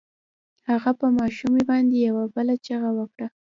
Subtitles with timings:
[0.69, 3.27] هغه په ماشومې باندې يوه بله چيغه وکړه.